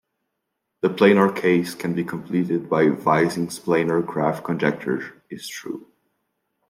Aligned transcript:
The 0.81 0.87
planar 0.87 1.31
case 1.35 1.75
can 1.75 1.93
be 1.93 2.03
completed 2.03 2.63
if 2.63 2.69
Vizing's 2.69 3.59
planar 3.59 4.03
graph 4.03 4.43
conjecture 4.43 5.21
is 5.29 5.47
true. 5.47 5.85